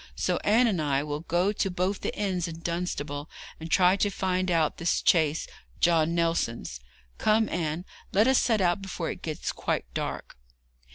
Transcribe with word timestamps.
So 0.15 0.37
Anne 0.37 0.65
and 0.65 0.81
I 0.81 1.03
will 1.03 1.19
go 1.19 1.51
to 1.51 1.69
both 1.69 2.01
the 2.01 2.17
inns 2.19 2.47
in 2.47 2.61
Dunstable, 2.61 3.29
and 3.59 3.69
try 3.69 3.95
to 3.97 4.09
find 4.09 4.49
out 4.49 4.77
this 4.77 5.03
chaise 5.05 5.47
John 5.79 6.15
Nelson's. 6.15 6.79
Come, 7.19 7.47
Anne, 7.47 7.85
let 8.11 8.25
us 8.25 8.39
set 8.39 8.61
out 8.61 8.81
before 8.81 9.11
it 9.11 9.21
gets 9.21 9.51
quite 9.51 9.85
dark.' 9.93 10.35